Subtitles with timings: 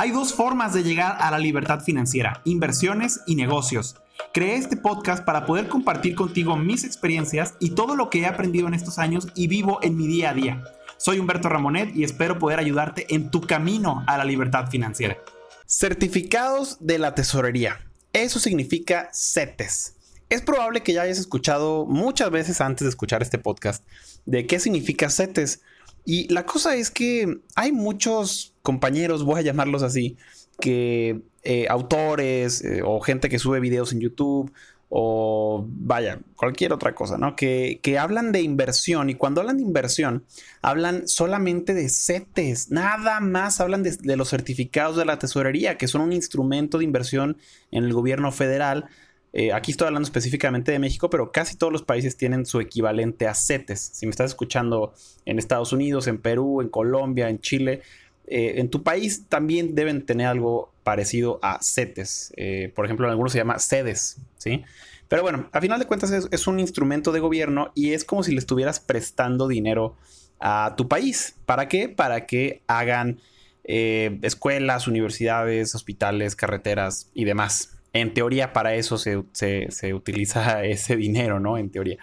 [0.00, 3.96] Hay dos formas de llegar a la libertad financiera, inversiones y negocios.
[4.32, 8.68] Creé este podcast para poder compartir contigo mis experiencias y todo lo que he aprendido
[8.68, 10.62] en estos años y vivo en mi día a día.
[10.98, 15.18] Soy Humberto Ramonet y espero poder ayudarte en tu camino a la libertad financiera.
[15.66, 17.84] Certificados de la tesorería.
[18.12, 19.96] Eso significa CETES.
[20.28, 23.84] Es probable que ya hayas escuchado muchas veces antes de escuchar este podcast
[24.26, 25.60] de qué significa CETES.
[26.04, 30.18] Y la cosa es que hay muchos compañeros, voy a llamarlos así,
[30.60, 34.52] que eh, autores eh, o gente que sube videos en YouTube
[34.90, 37.34] o vaya, cualquier otra cosa, ¿no?
[37.34, 40.26] Que, hablan de inversión y cuando hablan de inversión,
[40.60, 45.88] hablan solamente de CETES, nada más hablan de, de, los certificados de la tesorería, que
[45.88, 47.38] son un instrumento de inversión
[47.70, 48.90] en el gobierno federal.
[49.32, 53.26] Eh, aquí estoy hablando específicamente de México, pero casi todos los países tienen su equivalente
[53.26, 53.80] a CETES.
[53.94, 54.92] Si me estás escuchando
[55.26, 57.82] en Estados Unidos, en Perú, en Colombia, en Chile,
[58.30, 62.32] eh, en tu país también deben tener algo parecido a CETES.
[62.36, 64.64] Eh, por ejemplo, en algunos se llama CEDES, ¿sí?
[65.08, 68.32] Pero bueno, a final de cuentas es, un instrumento de gobierno y es como si
[68.32, 69.96] le estuvieras prestando dinero
[70.38, 71.34] a tu país.
[71.46, 71.88] ¿Para qué?
[71.88, 73.18] Para que hagan
[73.64, 77.78] eh, escuelas, universidades, hospitales, carreteras y demás.
[77.94, 81.56] En teoría, para eso se, se utiliza ese dinero, ¿no?
[81.56, 81.98] En teoría.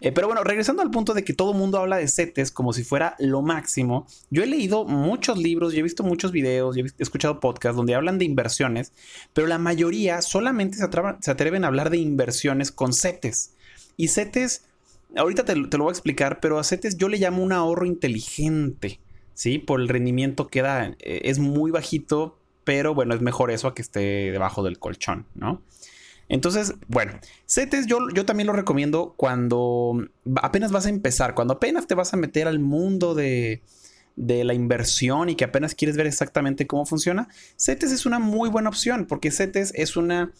[0.00, 2.84] Eh, pero bueno, regresando al punto de que todo mundo habla de CETES como si
[2.84, 7.76] fuera lo máximo, yo he leído muchos libros, he visto muchos videos, he escuchado podcasts
[7.76, 8.92] donde hablan de inversiones,
[9.32, 10.84] pero la mayoría solamente se,
[11.30, 13.54] atreven a hablar de inversiones con CETES.
[13.96, 14.66] Y CETES,
[15.16, 19.00] ahorita te, lo voy a explicar, pero a CETES yo le llamo un ahorro inteligente,
[19.34, 19.58] ¿sí?
[19.58, 20.94] Por el rendimiento que da.
[21.00, 25.26] Eh, es muy bajito, pero bueno, es mejor eso a que esté debajo del colchón,
[25.34, 25.60] ¿no?
[26.28, 27.12] Entonces, bueno,
[27.46, 32.12] CETES yo, yo también lo recomiendo cuando apenas vas a empezar, cuando apenas te vas
[32.12, 33.62] a meter al mundo de,
[34.16, 38.68] la inversión y que apenas quieres ver exactamente cómo funciona, CETES es una muy buena
[38.68, 40.32] opción porque CETES es, una,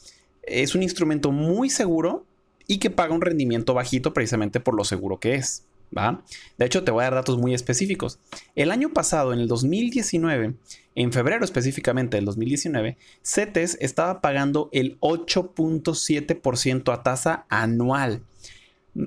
[0.42, 2.26] es un instrumento muy seguro
[2.66, 5.67] y que paga un rendimiento bajito precisamente por lo seguro que es.
[5.90, 8.18] De hecho, te voy a dar datos muy específicos.
[8.54, 10.54] El año pasado, en el 2019,
[10.94, 18.22] en febrero específicamente del 2019, CETES estaba pagando el 8.7% a tasa anual.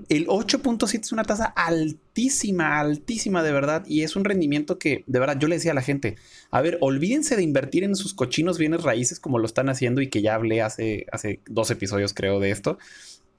[0.07, 5.19] El 8.7 es una tasa altísima, altísima de verdad, y es un rendimiento que de
[5.19, 6.15] verdad yo le decía a la gente,
[6.49, 10.07] a ver, olvídense de invertir en sus cochinos bienes raíces como lo están haciendo y
[10.07, 12.77] que ya hablé hace, hace dos episodios creo de esto.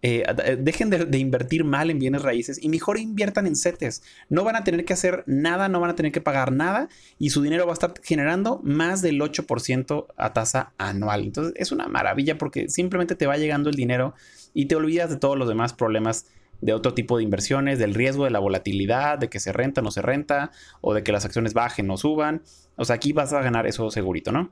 [0.04, 4.02] Eh, eh, dejen de, invertir mal en bienes raíces y mejor inviertan en CETES.
[4.28, 7.30] No van a tener que hacer nada, no van a tener que pagar nada y
[7.30, 11.22] su dinero va a estar generando más del 8% a tasa anual.
[11.22, 14.14] Entonces es una maravilla porque simplemente te va llegando el dinero
[14.52, 16.26] y te olvidas de todos los demás problemas
[16.60, 19.84] de otro tipo de inversiones, del riesgo de la volatilidad, de que se renta o
[19.84, 22.42] no se renta, o de que las acciones bajen o suban.
[22.76, 24.50] O sea, aquí vas a ganar eso segurito, ¿no?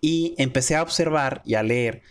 [0.00, 2.02] Y empecé a observar y a leer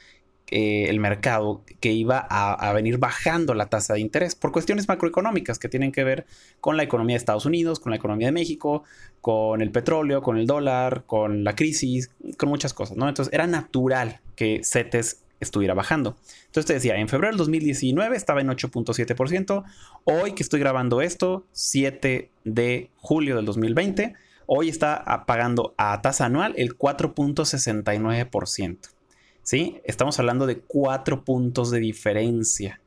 [0.54, 5.60] eh, el mercado que iba a, venir bajando la tasa de interés por cuestiones macroeconómicas
[5.60, 6.26] que tienen que ver
[6.60, 8.84] con la economía de Estados Unidos, con la economía de México,
[9.22, 13.08] con el petróleo, con el dólar, con la crisis, con muchas cosas, ¿no?
[13.08, 16.18] Entonces era natural que CETES estuviera bajando.
[16.48, 19.64] Entonces te decía, en febrero del 2019 estaba en 8.7%,
[20.04, 24.16] hoy que estoy grabando esto, 7 de julio del 2020,
[24.48, 29.01] hoy está pagando a tasa anual el 4.69%.
[29.44, 29.82] ¿sí?
[29.84, 32.82] Estamos hablando de cuatro puntos de diferencia.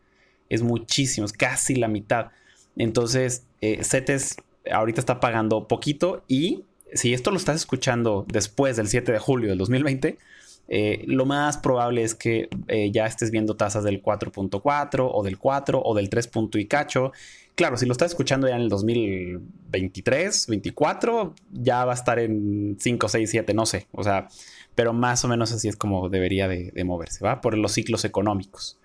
[0.49, 2.29] Es muchísimo, es casi la mitad.
[2.77, 4.37] Entonces, eh, CETES
[4.71, 9.49] ahorita está pagando poquito y si esto lo estás escuchando después del 7 de julio
[9.51, 10.19] del 2020,
[10.69, 15.39] eh, lo más probable es que eh, ya estés viendo tasas del 4.4 o del
[15.39, 16.31] 4 o del 3.
[16.55, 17.13] y cacho.
[17.55, 22.77] Claro, si lo estás escuchando ya en el 2023, 24, ya va a estar en
[22.81, 23.87] 5, 6, 7, no sé.
[23.93, 24.29] O sea,
[24.75, 27.41] pero más o menos así es como debería de, moverse, ¿va?
[27.41, 28.79] Por los ciclos económicos.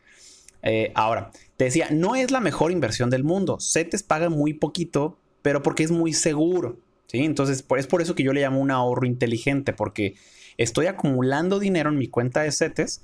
[0.61, 3.57] Eh, ahora, te decía, no es la mejor inversión del mundo.
[3.59, 7.19] CETES paga muy poquito, pero porque es muy seguro, ¿sí?
[7.19, 10.15] Entonces, es por eso que yo le llamo un ahorro inteligente, porque
[10.59, 13.01] estoy acumulando dinero en mi cuenta de CETES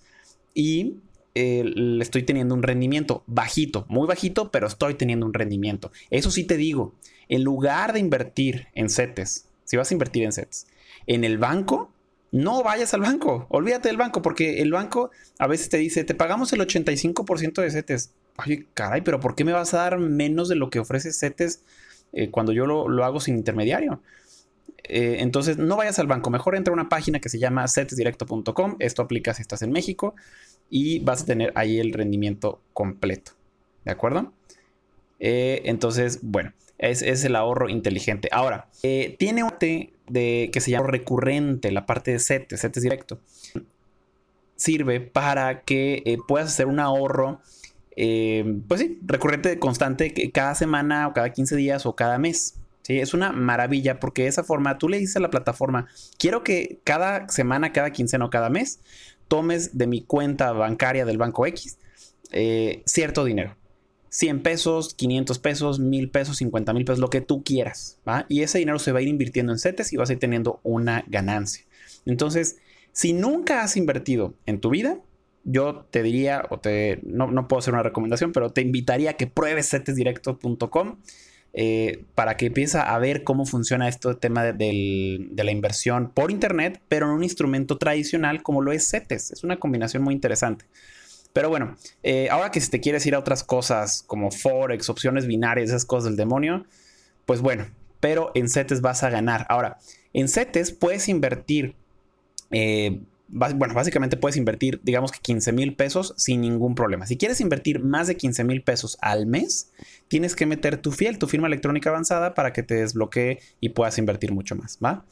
[0.54, 0.98] y
[1.36, 5.92] eh, estoy teniendo un rendimiento bajito, muy bajito, pero estoy teniendo un rendimiento.
[6.10, 6.94] Eso sí te digo,
[7.30, 10.68] en lugar de invertir en CETES, si vas a invertir en CETES,
[11.08, 11.92] en el banco,
[12.32, 16.14] no vayas al banco, olvídate del banco, porque el banco a veces te dice, te
[16.14, 18.12] pagamos el 85% de CETES.
[18.38, 21.62] Oye, caray, pero ¿por qué me vas a dar menos de lo que ofrece CETES
[22.12, 24.02] eh, cuando yo lo, hago sin intermediario?
[24.84, 28.76] Eh, entonces, no vayas al banco, mejor entra a una página que se llama cetesdirecto.com.
[28.80, 30.16] Esto aplica si estás en México
[30.70, 33.34] y vas a tener ahí el rendimiento completo.
[33.84, 34.34] ¿De acuerdo?
[35.20, 38.30] Eh, entonces, bueno, es, es, el ahorro inteligente.
[38.32, 38.68] Ahora,
[39.18, 39.52] tiene un
[40.08, 43.20] de, que se llama recurrente, la parte de CETES, CETES directo.
[44.56, 47.42] Sirve para que eh, puedas hacer un ahorro,
[47.96, 52.56] eh, pues sí, recurrente, constante, cada semana o cada 15 días o cada mes.
[52.86, 53.00] ¿Sí?
[53.00, 55.88] Es una maravilla porque de esa forma tú le dices a la plataforma,
[56.20, 58.80] quiero que cada semana, cada quincena o cada mes
[59.28, 61.80] tomes de mi cuenta bancaria del banco X
[62.32, 63.56] eh, cierto dinero.
[64.10, 68.00] 100 pesos, 500 pesos, 1000 pesos, 50 mil pesos, lo que tú quieras.
[68.08, 68.26] ¿va?
[68.30, 70.62] Y ese dinero se va a ir invirtiendo en CETES y vas a ir teniendo
[70.64, 71.66] una ganancia.
[72.06, 72.58] Entonces,
[72.94, 75.00] si nunca has invertido en tu vida,
[75.44, 79.14] yo te diría, o te, no, no puedo hacer una recomendación, pero te invitaría a
[79.14, 80.98] que pruebes cetesdirecto.com
[81.58, 86.82] eh, para que empieces a ver cómo funciona este tema de, la inversión por internet,
[86.90, 89.32] pero en un instrumento tradicional como lo es CETES.
[89.32, 90.66] Es una combinación muy interesante.
[91.32, 95.28] Pero bueno, eh, ahora que si te quieres ir a otras cosas como Forex, opciones
[95.28, 96.66] binarias, esas cosas del demonio,
[97.26, 97.68] pues bueno,
[98.02, 99.46] pero en CETES vas a ganar.
[99.48, 99.78] Ahora,
[100.12, 101.74] en CETES puedes invertir,
[102.52, 103.00] eh,
[103.30, 107.08] bueno, básicamente puedes invertir, digamos que 15 mil pesos sin ningún problema.
[107.08, 109.72] Si quieres invertir más de 15 mil pesos al mes,
[110.08, 113.98] tienes que meter tu fiel, tu firma electrónica avanzada para que te desbloquee y puedas
[113.98, 115.06] invertir mucho más, ¿va?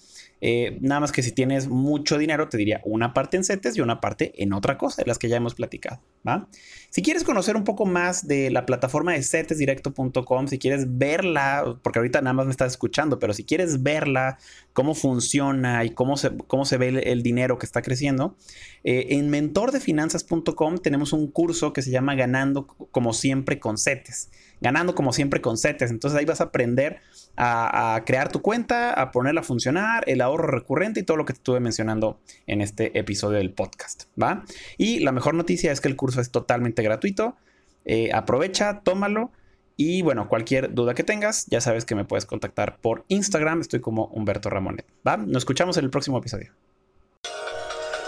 [0.45, 3.81] Eh, nada más que si tienes mucho dinero, te diría una parte en CETES y
[3.81, 6.01] una parte en otra cosa, de las que ya hemos platicado.
[6.28, 6.50] ¿va?
[6.90, 12.00] Si quieres conocer un poco más de la plataforma de cetesdirecto.com, si quieres verla, porque
[12.00, 14.38] ahorita nada más me estás escuchando, pero si quieres verla,
[14.74, 18.36] cómo funciona y cómo se, cómo se ve el, dinero que está creciendo,
[18.84, 24.30] eh, en mentordefinanzas.com tenemos un curso que se llama Ganando como siempre con CETES
[24.63, 25.92] ganando como siempre con CETES.
[25.92, 27.01] Entonces ahí vas a aprender
[27.36, 31.33] a, crear tu cuenta, a ponerla a funcionar, el ahorro recurrente y todo lo que
[31.33, 34.45] te estuve mencionando en este episodio del podcast, ¿va?
[34.77, 37.36] Y la mejor noticia es que el curso es totalmente gratuito.
[37.83, 39.31] Eh, aprovecha, tómalo.
[39.75, 43.59] Y bueno, cualquier duda que tengas, ya sabes que me puedes contactar por Instagram.
[43.59, 44.86] Estoy como Humberto Ramonet.
[45.06, 45.18] ¿Va?
[45.18, 46.54] Nos escuchamos en el próximo episodio.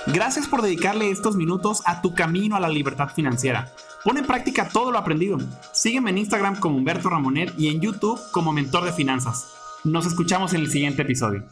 [0.07, 3.71] Gracias por dedicarle estos minutos a tu camino a la libertad financiera.
[4.03, 5.39] Pon en práctica todo lo aprendido.
[5.73, 9.51] Sígueme en Instagram como Humberto Ramonet y en YouTube como Mentor de Finanzas.
[9.83, 11.43] Nos escuchamos en el siguiente episodio.